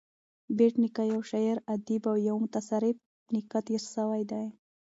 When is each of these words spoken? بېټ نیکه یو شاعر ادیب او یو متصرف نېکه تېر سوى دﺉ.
بېټ 0.57 0.73
نیکه 0.83 1.03
یو 1.13 1.21
شاعر 1.29 1.57
ادیب 1.73 2.03
او 2.11 2.15
یو 2.27 2.35
متصرف 2.43 2.97
نېکه 3.33 3.59
تېر 3.67 3.81
سوى 3.93 4.21
دﺉ. 4.29 4.47